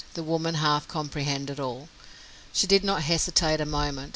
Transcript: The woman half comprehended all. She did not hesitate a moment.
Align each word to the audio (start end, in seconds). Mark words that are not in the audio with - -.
The 0.15 0.23
woman 0.23 0.55
half 0.55 0.87
comprehended 0.87 1.59
all. 1.59 1.87
She 2.53 2.65
did 2.65 2.83
not 2.83 3.03
hesitate 3.03 3.61
a 3.61 3.67
moment. 3.67 4.09